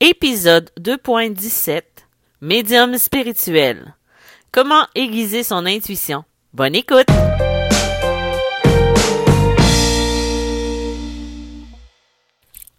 [0.00, 1.82] Épisode 2.17
[2.40, 3.94] Médium spirituel.
[4.50, 6.24] Comment aiguiser son intuition?
[6.52, 7.06] Bonne écoute!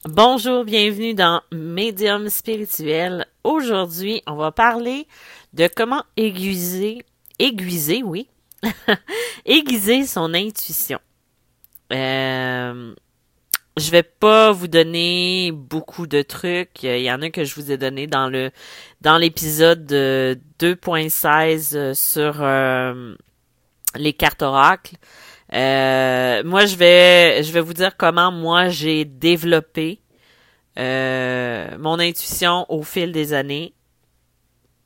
[0.04, 3.26] Bonjour, bienvenue dans Médium spirituel.
[3.46, 5.08] Aujourd'hui, on va parler
[5.54, 7.06] de comment aiguiser,
[7.40, 8.28] aiguiser, oui,
[9.46, 11.00] aiguiser son intuition.
[11.94, 12.94] Euh,
[13.78, 16.84] je vais pas vous donner beaucoup de trucs.
[16.84, 18.52] Il y en a que je vous ai donné dans le
[19.02, 23.16] dans l'épisode 2.16 sur euh,
[23.96, 24.96] les cartes oracles.
[25.54, 30.02] Euh, moi, je vais je vais vous dire comment moi j'ai développé
[30.78, 33.74] euh, mon intuition au fil des années.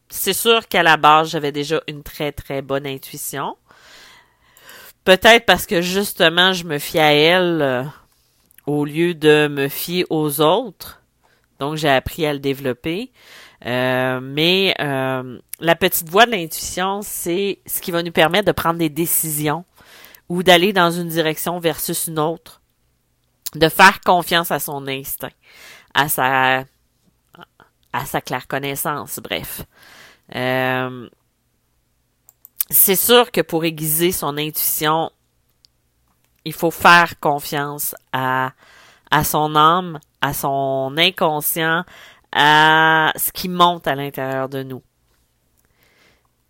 [0.10, 3.56] C'est sûr qu'à la base, j'avais déjà une très très bonne intuition.
[5.06, 7.84] Peut-être parce que justement, je me fie à elle euh,
[8.70, 11.02] au lieu de me fier aux autres.
[11.60, 13.12] Donc, j'ai appris à le développer.
[13.66, 18.52] Euh, mais euh, la petite voix de l'intuition, c'est ce qui va nous permettre de
[18.52, 19.66] prendre des décisions
[20.30, 22.62] ou d'aller dans une direction versus une autre,
[23.56, 25.32] de faire confiance à son instinct,
[25.94, 26.64] à sa
[27.92, 29.64] à sa claire connaissance, bref.
[30.36, 31.10] Euh,
[32.70, 35.12] c'est sûr que pour aiguiser son intuition,
[36.46, 38.52] il faut faire confiance à,
[39.12, 41.84] à son âme, à son inconscient,
[42.32, 44.82] à ce qui monte à l'intérieur de nous.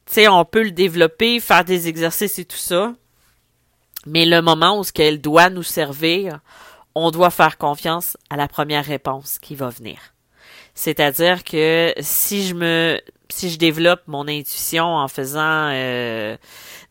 [0.05, 2.93] Tu sais, on peut le développer, faire des exercices et tout ça,
[4.05, 6.39] mais le moment où ce qu'elle doit nous servir,
[6.95, 9.99] on doit faire confiance à la première réponse qui va venir.
[10.73, 16.35] C'est-à-dire que si je me si je développe mon intuition en faisant euh,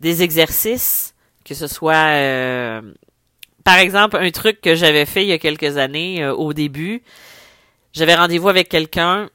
[0.00, 1.14] des exercices,
[1.48, 2.82] que ce soit euh,
[3.64, 7.02] par exemple un truc que j'avais fait il y a quelques années euh, au début,
[7.92, 9.30] j'avais rendez-vous avec quelqu'un,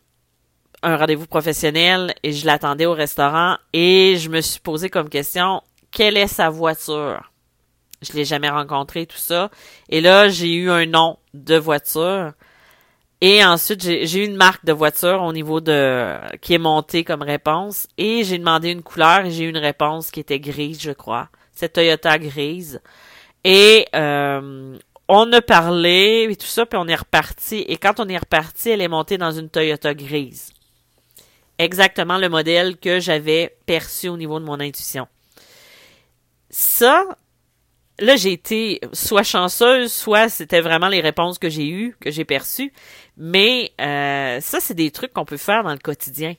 [0.83, 5.61] un rendez-vous professionnel et je l'attendais au restaurant et je me suis posé comme question
[5.92, 7.32] quelle est sa voiture?
[8.02, 9.49] Je l'ai jamais rencontré tout ça
[9.89, 12.33] et là j'ai eu un nom de voiture
[13.26, 17.21] et ensuite, j'ai eu une marque de voiture au niveau de qui est montée comme
[17.21, 17.87] réponse.
[17.98, 21.30] Et j'ai demandé une couleur et j'ai eu une réponse qui était grise, je crois.
[21.53, 22.81] C'est Toyota grise.
[23.43, 24.77] Et euh,
[25.08, 27.65] on a parlé et tout ça, puis on est reparti.
[27.67, 30.52] Et quand on est reparti, elle est montée dans une Toyota grise.
[31.59, 35.08] Exactement le modèle que j'avais perçu au niveau de mon intuition.
[36.49, 37.05] Ça,
[37.99, 42.25] là, j'ai été soit chanceuse, soit c'était vraiment les réponses que j'ai eues, que j'ai
[42.25, 42.73] perçues.
[43.17, 46.36] Mais euh, ça, c'est des trucs qu'on peut faire dans le quotidien.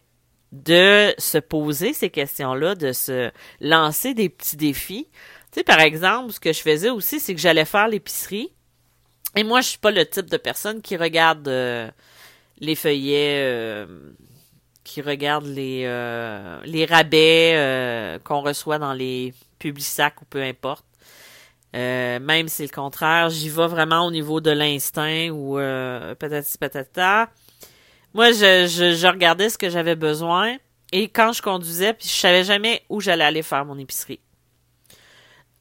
[0.54, 5.08] De se poser ces questions-là, de se lancer des petits défis.
[5.52, 8.52] Tu sais, par exemple, ce que je faisais aussi, c'est que j'allais faire l'épicerie.
[9.34, 11.90] Et moi, je suis pas le type de personne qui regarde euh,
[12.60, 13.86] les feuillets, euh,
[14.84, 15.82] qui regarde les,
[16.64, 20.84] les rabais qu'on reçoit dans les publisacs ou peu importe.
[21.74, 26.14] Euh, même si c'est le contraire, j'y vais vraiment au niveau de l'instinct ou euh,
[26.14, 26.92] peut-être peut-être
[28.14, 30.56] Moi, je, regardais ce que j'avais besoin
[30.92, 34.20] et quand je conduisais, puis je savais jamais où j'allais aller faire mon épicerie.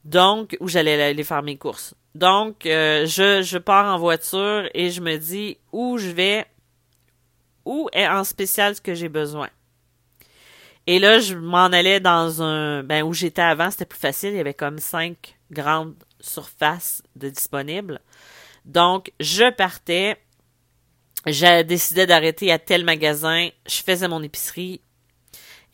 [0.04, 1.94] Donc, où j'allais aller faire mes courses.
[2.14, 6.46] Donc, euh, je, je pars en voiture et je me dis où je vais,
[7.64, 9.48] où est en spécial ce que j'ai besoin.
[10.86, 14.36] Et là, je m'en allais dans un, ben, où j'étais avant, c'était plus facile, il
[14.36, 18.00] y avait comme cinq grande surface de disponible.
[18.64, 20.18] Donc, je partais,
[21.26, 24.80] j'ai décidé d'arrêter à tel magasin, je faisais mon épicerie.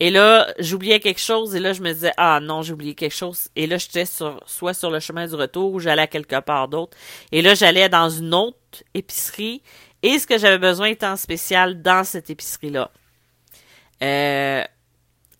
[0.02, 3.14] Et là, j'oubliais quelque chose et là, je me disais, ah non, j'ai oublié quelque
[3.14, 3.48] chose.
[3.54, 6.96] Et là, j'étais sur, soit sur le chemin du retour ou j'allais quelque part d'autre.
[7.32, 8.56] Et là, j'allais dans une autre
[8.94, 9.62] épicerie
[10.02, 12.90] et ce que j'avais besoin était en spécial dans cette épicerie-là.
[14.02, 14.64] Euh,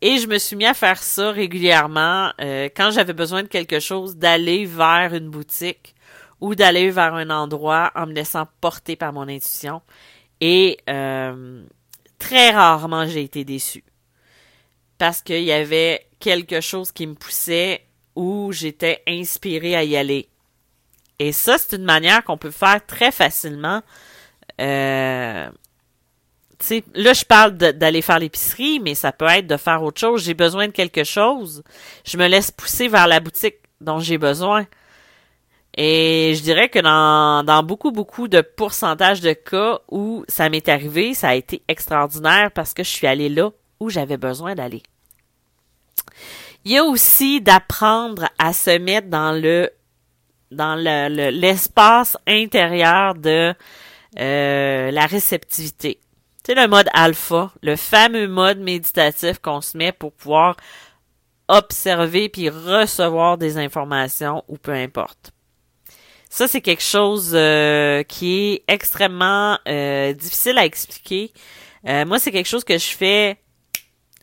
[0.03, 3.81] et je me suis mis à faire ça régulièrement euh, quand j'avais besoin de quelque
[3.81, 5.94] chose, d'aller vers une boutique
[6.40, 9.82] ou d'aller vers un endroit en me laissant porter par mon intuition.
[10.40, 11.62] Et euh,
[12.18, 13.84] très rarement j'ai été déçue.
[14.98, 17.86] Parce qu'il y avait quelque chose qui me poussait
[18.16, 20.28] ou j'étais inspirée à y aller.
[21.18, 23.82] Et ça, c'est une manière qu'on peut faire très facilement
[24.60, 25.48] euh,
[26.94, 30.24] là, je parle d'aller faire l'épicerie, mais ça peut être de faire autre chose.
[30.24, 31.62] J'ai besoin de quelque chose.
[32.04, 34.66] Je me laisse pousser vers la boutique dont j'ai besoin.
[35.76, 40.68] Et je dirais que dans, dans beaucoup, beaucoup de pourcentage de cas où ça m'est
[40.68, 44.82] arrivé, ça a été extraordinaire parce que je suis allée là où j'avais besoin d'aller.
[46.64, 49.70] Il y a aussi d'apprendre à se mettre dans le
[50.50, 53.54] dans le, l'espace intérieur de
[54.18, 56.00] euh, la réceptivité
[56.44, 60.56] C'est le mode alpha, le fameux mode méditatif qu'on se met pour pouvoir
[61.46, 65.32] observer puis recevoir des informations ou peu importe.
[66.32, 71.32] Ça, c'est quelque chose euh, qui est extrêmement euh, difficile à expliquer.
[71.88, 73.36] Euh, moi, c'est quelque chose que je fais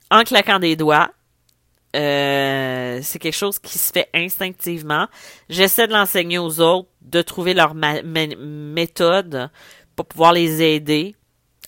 [0.10, 1.10] en claquant des doigts.
[1.94, 5.08] c'est quelque chose qui se fait instinctivement.
[5.50, 9.50] J'essaie de l'enseigner aux autres, de trouver leur méthode
[9.98, 11.14] pour pouvoir les aider.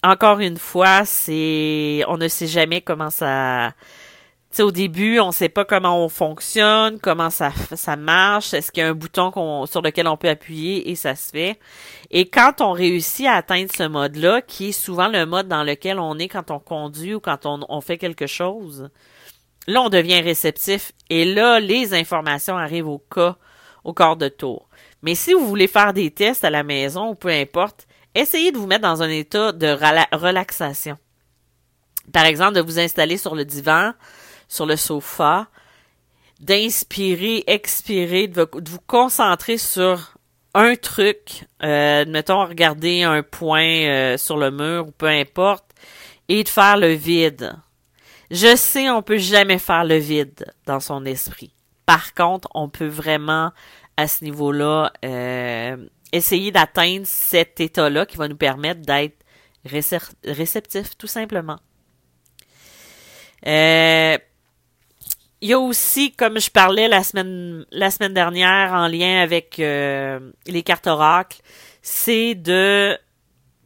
[0.03, 3.73] Encore une fois, c'est on ne sait jamais comment ça
[4.51, 8.81] sais, au début, on sait pas comment on fonctionne, comment ça, ça marche, est-ce qu'il
[8.81, 11.59] y a un bouton sur lequel on peut appuyer et ça se fait.
[12.09, 15.99] Et quand on réussit à atteindre ce mode-là, qui est souvent le mode dans lequel
[15.99, 18.89] on est quand on conduit ou quand on, on fait quelque chose,
[19.67, 23.37] là, on devient réceptif et là, les informations arrivent au cas,
[23.83, 24.67] au corps de tour.
[25.01, 28.57] Mais si vous voulez faire des tests à la maison ou peu importe, essayez de
[28.57, 29.67] vous mettre dans un état de
[30.15, 30.97] relaxation.
[32.11, 33.93] Par exemple, de vous installer sur le divan,
[34.49, 35.47] sur le sofa,
[36.41, 40.15] d'inspirer, expirer, de, vous concentrer sur
[40.53, 45.65] un truc, euh, mettons regarder un point euh, sur le mur ou peu importe,
[46.27, 47.55] et de faire le vide.
[48.31, 51.53] Je sais, on peut jamais faire le vide dans son esprit.
[51.85, 53.51] Par contre, on peut vraiment,
[53.97, 55.77] à ce niveau-là, euh,
[56.11, 59.17] essayer d'atteindre cet état-là qui va nous permettre d'être
[59.65, 61.59] réceptif, tout simplement.
[63.45, 64.17] Euh,
[65.41, 69.59] il y a aussi, comme je parlais la semaine la semaine dernière en lien avec
[69.59, 71.41] euh, les cartes oracles,
[71.81, 72.97] c'est de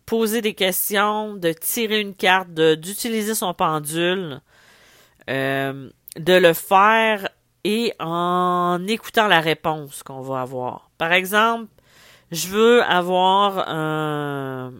[0.06, 4.42] poser des questions, de tirer une carte, d'utiliser son pendule,
[5.30, 7.30] euh, de le faire
[7.64, 10.92] et en écoutant la réponse qu'on va avoir.
[10.98, 11.68] Par exemple,
[12.32, 14.74] je veux avoir un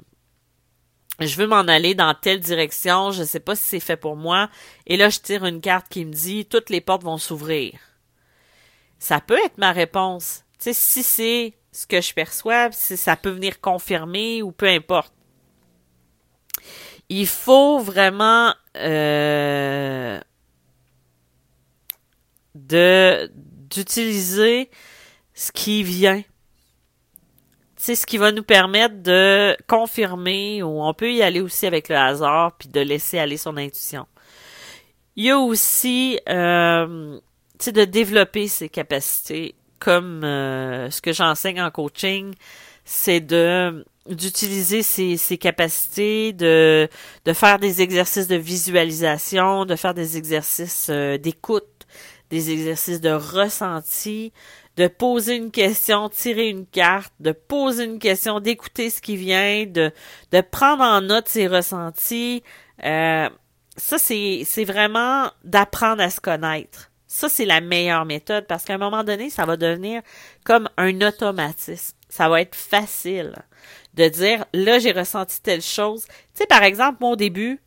[1.20, 4.50] je veux m'en aller dans telle direction, je sais pas si c'est fait pour moi,
[4.88, 7.74] et là je tire une carte qui me dit toutes les portes vont s'ouvrir.
[9.00, 10.44] Ça peut être ma réponse.
[10.60, 14.68] Tu sais, si c'est ce que je perçois, si ça peut venir confirmer ou peu
[14.68, 15.14] importe.
[17.10, 20.20] Il faut vraiment euh,
[22.56, 24.70] d'utiliser
[25.34, 26.24] ce qui vient
[27.84, 31.90] c'est ce qui va nous permettre de confirmer ou on peut y aller aussi avec
[31.90, 34.06] le hasard puis de laisser aller son intuition.
[35.18, 37.20] Il y a aussi euh,
[37.66, 42.34] de développer ses capacités comme euh, ce que j'enseigne en coaching,
[42.86, 46.88] c'est de d'utiliser ses, ses, capacités, de,
[47.26, 51.86] de faire des exercices de visualisation, de faire des exercices euh, d'écoute,
[52.30, 54.32] des exercices de ressenti,
[54.78, 59.66] de poser une question, tirer une carte, de poser une question, d'écouter ce qui vient,
[59.66, 59.92] de,
[60.32, 62.44] de prendre en note ses ressentis.
[62.84, 63.30] Euh,
[63.78, 66.92] ça, c'est, vraiment d'apprendre à se connaître.
[67.08, 70.02] Ça, c'est la meilleure méthode parce qu'à un moment donné, ça va devenir
[70.44, 71.96] comme un automatisme.
[72.10, 73.34] Ça va être facile
[73.94, 76.06] de dire, là, j'ai ressenti telle chose.
[76.06, 77.62] Tu sais, par exemple, au début,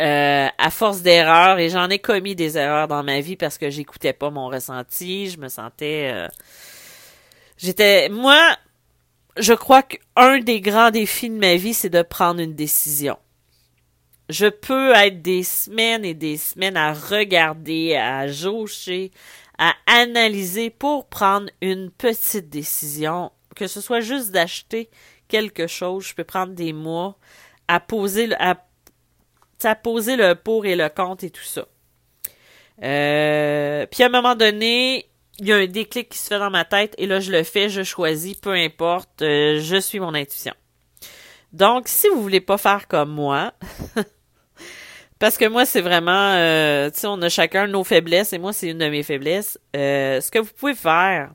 [0.00, 3.68] euh, à force d'erreurs, et j'en ai commis des erreurs dans ma vie parce que
[3.68, 6.10] j'écoutais pas mon ressenti, je me sentais...
[6.12, 6.28] Euh,
[7.58, 8.08] j'étais...
[8.08, 8.38] Moi,
[9.36, 13.18] je crois qu'un des grands défis de ma vie, c'est de prendre une décision.
[14.28, 19.10] Je peux être des semaines et des semaines à regarder, à jaucher,
[19.58, 24.88] à analyser pour prendre une petite décision, que ce soit juste d'acheter
[25.28, 27.16] quelque chose, je peux prendre des mois
[27.68, 28.56] à poser, à
[29.66, 31.66] à poser le pour et le contre et tout ça.
[32.82, 36.50] Euh, puis à un moment donné, il y a un déclic qui se fait dans
[36.50, 40.14] ma tête et là je le fais, je choisis, peu importe, euh, je suis mon
[40.14, 40.52] intuition.
[41.52, 43.54] Donc si vous voulez pas faire comme moi,
[45.18, 48.52] parce que moi c'est vraiment, euh, tu sais, on a chacun nos faiblesses et moi
[48.52, 49.58] c'est une de mes faiblesses.
[49.74, 51.32] Euh, ce que vous pouvez faire,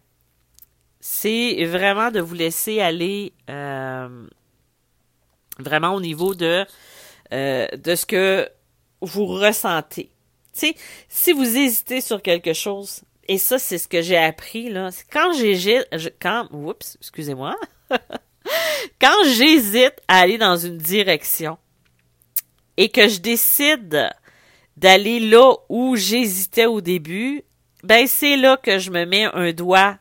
[1.00, 3.34] c'est vraiment de vous laisser aller
[5.58, 6.66] vraiment au niveau de
[7.34, 8.50] euh, de ce que
[9.02, 10.12] vous ressentez.
[10.58, 10.74] Tu
[11.10, 15.34] si vous hésitez sur quelque chose, et ça, c'est ce que j'ai appris, là, quand
[15.34, 15.88] j'hésite,
[16.22, 17.56] quand, oups, excusez-moi,
[19.02, 21.58] quand j'hésite à aller dans une direction
[22.78, 24.10] et que je décide
[24.78, 27.44] d'aller là où j'hésitais au début,
[27.84, 29.98] ben c'est là que je me mets un doigt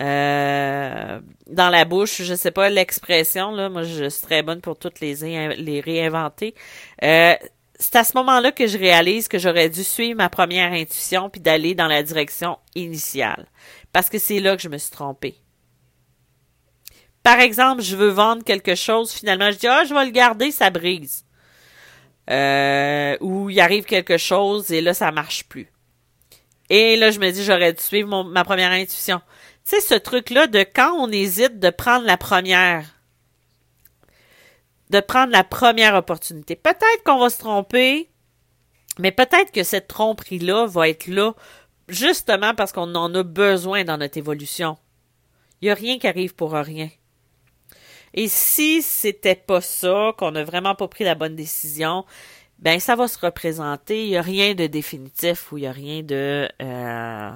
[0.00, 4.78] euh, dans la bouche, je sais pas l'expression là, moi je suis très bonne pour
[4.78, 5.14] toutes les
[5.56, 6.54] les réinventer.
[7.02, 7.34] Euh,
[7.78, 11.40] c'est à ce moment-là que je réalise que j'aurais dû suivre ma première intuition puis
[11.40, 13.46] d'aller dans la direction initiale,
[13.92, 15.36] parce que c'est là que je me suis trompée.
[17.22, 20.50] Par exemple, je veux vendre quelque chose, finalement, je dis, ah, je vais le garder,
[20.50, 21.24] ça brise.
[22.30, 25.70] Euh, ou il arrive quelque chose et là, ça marche plus.
[26.70, 29.20] Et là, je me dis, j'aurais dû suivre ma première intuition.
[29.64, 32.86] Tu sais, ce truc-là de quand on hésite de prendre la première,
[34.90, 36.56] de prendre la première opportunité.
[36.56, 38.10] Peut-être qu'on va se tromper,
[38.98, 41.34] mais peut-être que cette tromperie-là va être là
[41.88, 44.76] justement parce qu'on en a besoin dans notre évolution.
[45.60, 46.88] Il n'y a rien qui arrive pour rien.
[48.14, 52.04] Et si c'était pas ça, qu'on n'a vraiment pas pris la bonne décision,
[52.58, 54.04] ben ça va se représenter.
[54.04, 57.30] Il n'y a rien de définitif ou il n'y a rien de euh,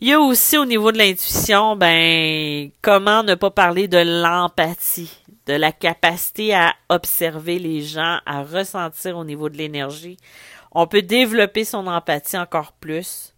[0.00, 5.10] il y a aussi au niveau de l'intuition, ben, comment ne pas parler de l'empathie,
[5.46, 10.16] de la capacité à observer les gens, à ressentir au niveau de l'énergie.
[10.70, 13.34] On peut développer son empathie encore plus,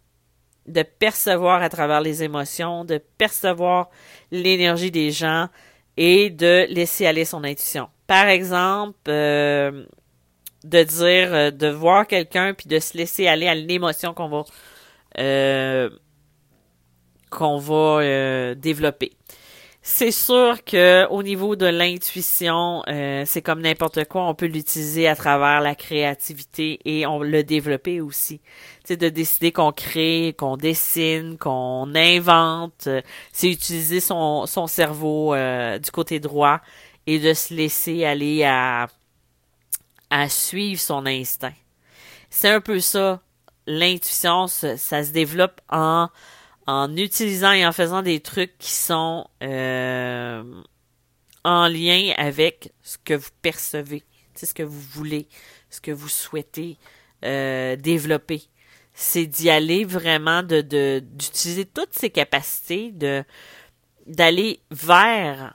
[0.66, 3.88] de percevoir à travers les émotions, de percevoir
[4.30, 5.48] l'énergie des gens
[5.96, 7.88] et de laisser aller son intuition.
[8.06, 9.86] Par exemple, euh,
[10.64, 14.44] de dire, euh, de voir quelqu'un puis de se laisser aller à l'émotion qu'on va
[15.18, 15.88] euh,
[17.30, 19.12] qu'on va euh, développer.
[19.82, 25.08] C'est sûr que au niveau de l'intuition, euh, c'est comme n'importe quoi, on peut l'utiliser
[25.08, 28.42] à travers la créativité et on le développer aussi.
[28.84, 33.00] C'est de décider qu'on crée, qu'on dessine, qu'on invente, euh,
[33.32, 36.60] c'est utiliser son, son cerveau du côté droit
[37.06, 38.88] et de se laisser aller à
[40.10, 41.54] à suivre son instinct.
[42.28, 43.20] C'est un peu ça.
[43.66, 46.08] L'intuition, ça se développe en
[46.66, 50.42] en utilisant et en faisant des trucs qui sont euh,
[51.44, 55.26] en lien avec ce que vous percevez, ce que vous voulez,
[55.70, 56.76] ce que vous souhaitez
[57.24, 58.42] euh, développer.
[58.94, 63.24] C'est d'y aller vraiment, de d'utiliser toutes ces capacités, de
[64.06, 65.54] d'aller vers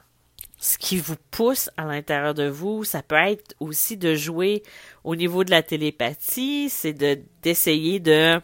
[0.57, 2.83] ce qui vous pousse à l'intérieur de vous.
[2.83, 4.63] Ça peut être aussi de jouer
[5.03, 8.41] au niveau de la télépathie, c'est de d'essayer de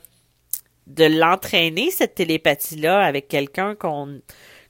[0.88, 4.21] de l'entraîner, cette télépathie-là, avec quelqu'un qu'on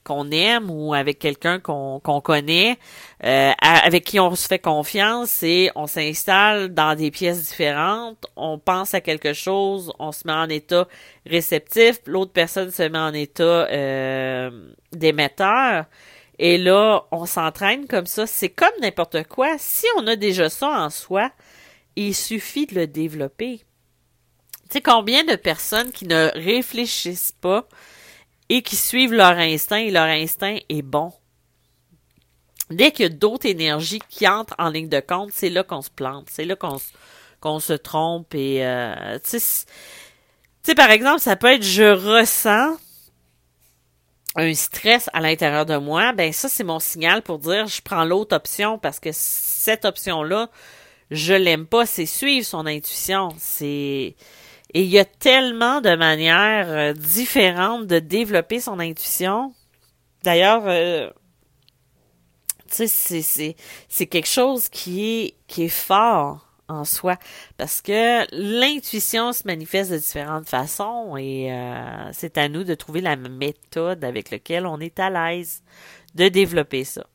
[0.04, 2.78] qu'on aime ou avec quelqu'un qu'on connaît,
[3.24, 8.58] euh, avec qui on se fait confiance et on s'installe dans des pièces différentes, on
[8.58, 10.88] pense à quelque chose, on se met en état
[11.26, 14.50] réceptif, l'autre personne se met en état euh,
[14.92, 15.84] d'émetteur.
[16.38, 18.26] Et là, on s'entraîne comme ça.
[18.26, 19.54] C'est comme n'importe quoi.
[19.58, 21.30] Si on a déjà ça en soi,
[21.94, 23.60] il suffit de le développer.
[24.72, 27.68] Tu sais, combien de personnes qui ne réfléchissent pas
[28.48, 31.12] et qui suivent leur instinct et leur instinct est bon?
[32.70, 35.82] Dès qu'il y a d'autres énergies qui entrent en ligne de compte, c'est là qu'on
[35.82, 41.52] se plante, c'est là qu'on se trompe et euh, tu sais par exemple, ça peut
[41.52, 42.74] être je ressens
[44.36, 48.04] un stress à l'intérieur de moi, ben ça c'est mon signal pour dire je prends
[48.04, 50.48] l'autre option parce que cette option là,
[51.10, 54.16] je l'aime pas, c'est suivre son intuition, c'est
[54.74, 59.54] et il y a tellement de manières euh, différentes de développer son intuition.
[60.22, 61.10] D'ailleurs, euh,
[62.70, 63.54] tu sais,
[63.88, 67.18] c'est, quelque chose qui est, qui est fort en soi
[67.58, 73.02] parce que l'intuition se manifeste de différentes façons et euh, c'est à nous de trouver
[73.02, 75.62] la méthode avec laquelle on est à l'aise
[76.14, 77.06] de développer ça.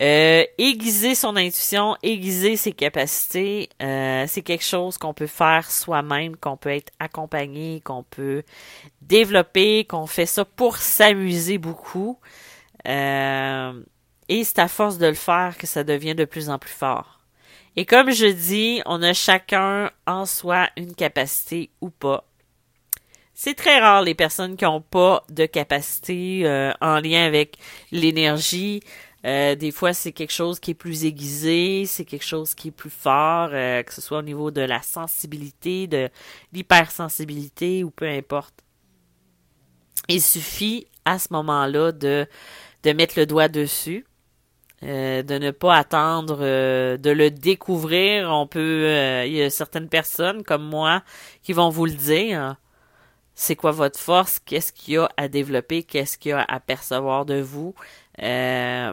[0.00, 6.36] Euh, aiguiser son intuition, aiguiser ses capacités, euh, c'est quelque chose qu'on peut faire soi-même,
[6.36, 8.44] qu'on peut être accompagné, qu'on peut
[9.02, 12.18] développer, qu'on fait ça pour s'amuser beaucoup.
[12.86, 13.82] Euh,
[14.28, 17.20] et c'est à force de le faire que ça devient de plus en plus fort.
[17.76, 22.24] Et comme je dis, on a chacun en soi une capacité ou pas.
[23.34, 26.44] C'est très rare les personnes qui n'ont pas de capacité
[26.80, 27.56] en lien avec
[27.90, 28.82] l'énergie,
[29.26, 32.72] euh, des fois, c'est quelque chose qui est plus aiguisé, c'est quelque chose qui est
[32.72, 36.08] plus fort, euh, que ce soit au niveau de la sensibilité, de
[36.52, 38.54] l'hypersensibilité ou peu importe.
[40.08, 42.26] Il suffit à ce moment-là de,
[42.82, 44.06] de mettre le doigt dessus,
[44.82, 48.30] euh, de ne pas attendre de le découvrir.
[48.30, 51.02] On peut, il y a certaines personnes comme moi
[51.42, 52.56] qui vont vous le dire.
[53.34, 54.38] C'est quoi votre force?
[54.38, 55.82] Qu'est-ce qu'il y a à développer?
[55.82, 57.74] Qu'est-ce qu'il y a à percevoir de vous?
[58.22, 58.92] Euh,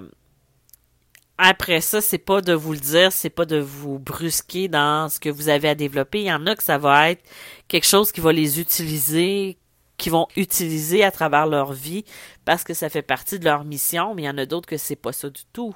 [1.37, 5.19] après ça, c'est pas de vous le dire, c'est pas de vous brusquer dans ce
[5.19, 6.21] que vous avez à développer.
[6.21, 7.23] Il y en a que ça va être
[7.67, 9.57] quelque chose qui va les utiliser,
[9.97, 12.05] qui vont utiliser à travers leur vie
[12.43, 14.77] parce que ça fait partie de leur mission, mais il y en a d'autres que
[14.77, 15.75] c'est pas ça du tout.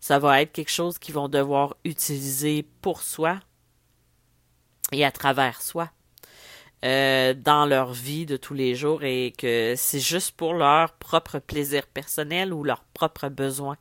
[0.00, 3.40] Ça va être quelque chose qu'ils vont devoir utiliser pour soi
[4.92, 5.90] et à travers soi.
[6.84, 11.40] Euh, dans leur vie de tous les jours et que c'est juste pour leur propre
[11.40, 13.76] plaisir personnel ou leur propre besoin.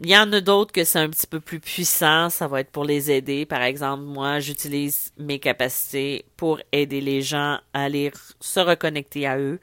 [0.00, 2.70] Il y en a d'autres que c'est un petit peu plus puissant, ça va être
[2.70, 3.44] pour les aider.
[3.46, 9.38] Par exemple, moi, j'utilise mes capacités pour aider les gens à aller se reconnecter à
[9.38, 9.58] eux,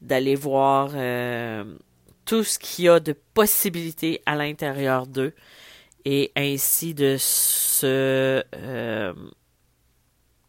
[0.00, 1.64] d'aller voir euh,
[2.24, 5.34] tout ce qu'il y a de possibilités à l'intérieur d'eux
[6.04, 9.12] et ainsi de se euh,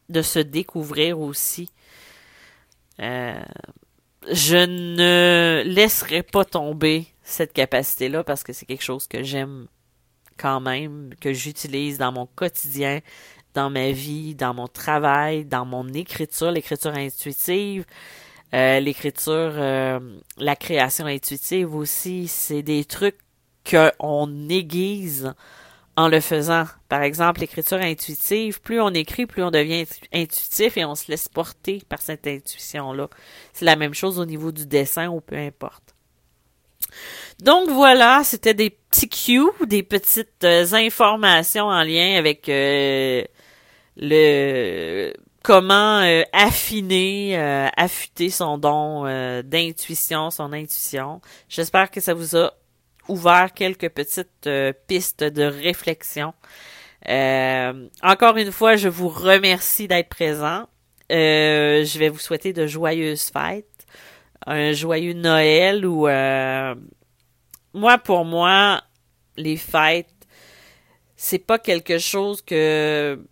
[0.09, 1.69] de se découvrir aussi.
[2.99, 3.41] Euh,
[4.31, 9.67] je ne laisserai pas tomber cette capacité-là parce que c'est quelque chose que j'aime
[10.37, 12.99] quand même, que j'utilise dans mon quotidien,
[13.53, 17.85] dans ma vie, dans mon travail, dans mon écriture, l'écriture intuitive,
[18.53, 19.99] euh, l'écriture, euh,
[20.37, 23.17] la création intuitive aussi, c'est des trucs
[23.69, 25.33] qu'on aiguise
[25.95, 26.65] en le faisant.
[26.89, 31.27] Par exemple, l'écriture intuitive, plus on écrit, plus on devient intuitif et on se laisse
[31.27, 33.09] porter par cette intuition-là.
[33.53, 35.93] C'est la même chose au niveau du dessin ou peu importe.
[37.41, 43.23] Donc voilà, c'était des petits cues, des petites euh, informations en lien avec euh,
[43.97, 47.35] le comment euh, affiner,
[47.75, 49.03] affûter son don
[49.43, 51.19] d'intuition, son intuition.
[51.49, 52.53] J'espère que ça vous a
[53.07, 54.49] ouvert quelques petites
[54.87, 56.33] pistes de réflexion.
[57.05, 60.67] encore une fois, je vous remercie d'être présent.
[61.09, 63.67] je vais vous souhaiter de joyeuses fêtes
[64.45, 66.75] un joyeux Noël ou euh,
[67.73, 68.83] moi pour moi
[69.37, 70.07] les fêtes
[71.15, 73.23] c'est pas quelque chose que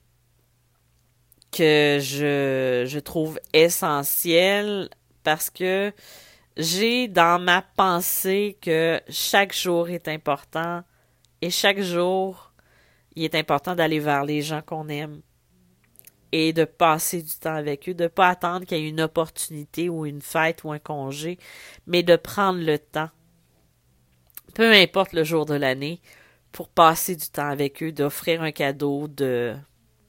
[1.51, 4.89] que je je trouve essentiel
[5.23, 5.91] parce que
[6.57, 10.83] j'ai dans ma pensée que chaque jour est important
[11.41, 12.51] et chaque jour
[13.15, 15.21] il est important d'aller vers les gens qu'on aime
[16.31, 19.89] et de passer du temps avec eux, de pas attendre qu'il y ait une opportunité
[19.89, 21.37] ou une fête ou un congé,
[21.87, 23.09] mais de prendre le temps,
[24.53, 25.99] peu importe le jour de l'année,
[26.51, 29.55] pour passer du temps avec eux, d'offrir un cadeau, de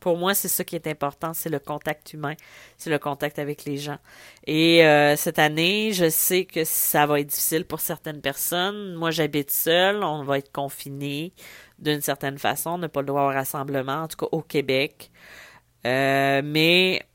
[0.03, 2.35] pour moi, c'est ça qui est important, c'est le contact humain,
[2.77, 3.99] c'est le contact avec les gens.
[4.49, 8.95] Et euh, cette année, je sais que ça va être difficile pour certaines personnes.
[8.97, 11.33] Moi, j'habite seule, on va être confiné
[11.79, 15.13] d'une certaine façon, ne pas le droit au rassemblement, en tout cas au Québec.
[15.87, 17.07] Euh, mais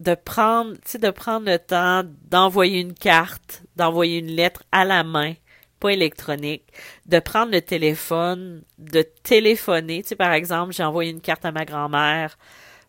[0.00, 5.34] de prendre, de prendre le temps d'envoyer une carte, d'envoyer une lettre à la main,
[5.78, 6.64] pas électronique,
[7.06, 10.02] de prendre le téléphone, de téléphoner.
[10.02, 12.38] Tu sais, par exemple, j'ai envoyé une carte à ma grand-mère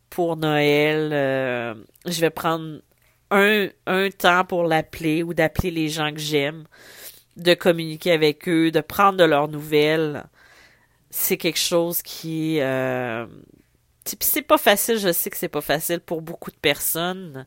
[0.10, 1.12] pour Noël.
[1.13, 1.75] Euh,
[2.06, 2.80] je vais prendre
[3.32, 6.65] un, un temps pour l'appeler ou d'appeler les gens que j'aime,
[7.38, 10.25] de communiquer avec eux, de prendre de leurs nouvelles.
[11.12, 13.25] C'est quelque chose qui, euh,
[14.19, 17.45] c'est pas facile, je sais que c'est pas facile pour beaucoup de personnes,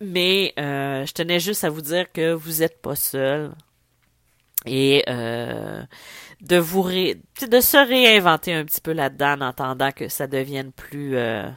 [0.00, 3.52] mais euh, je tenais juste à vous dire que vous êtes pas seul
[4.66, 5.82] et euh,
[6.40, 11.16] de vous de se réinventer un petit peu là-dedans en attendant que ça devienne plus
[11.16, 11.48] euh,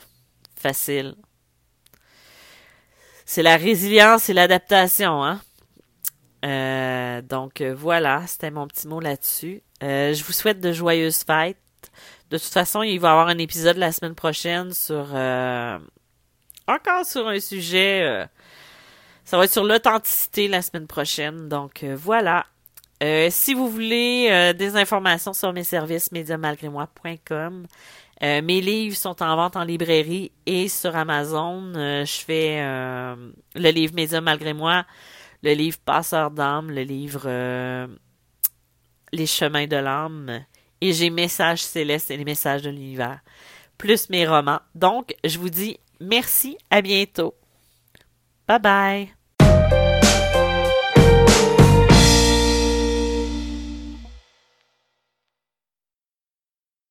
[0.56, 1.16] facile.
[3.26, 7.22] C'est la résilience et l'adaptation, hein.
[7.22, 9.64] donc voilà, c'était mon petit mot là-dessus.
[9.82, 11.58] je vous souhaite de joyeuses fêtes.
[12.32, 15.78] De toute façon, il va y avoir un épisode la semaine prochaine sur euh,
[16.66, 18.04] encore sur un sujet.
[18.04, 18.26] Euh,
[19.26, 21.50] ça va être sur l'authenticité la semaine prochaine.
[21.50, 21.86] Donc
[23.02, 27.68] euh, si vous voulez des informations sur mes services, médiamalgrémoi.com.
[28.22, 31.72] mes livres sont en vente en librairie et sur Amazon.
[31.74, 32.62] je fais
[33.56, 34.86] le livre Média malgré moi,
[35.42, 37.28] le livre Passeur d'âme, le livre
[39.12, 40.44] Les chemins de l'âme
[40.82, 43.22] et j'ai Messages célestes et les messages de l'univers,
[43.78, 44.60] plus mes romans.
[44.76, 47.36] Donc, je vous dis merci, à bientôt.
[48.48, 49.21] Bye bye.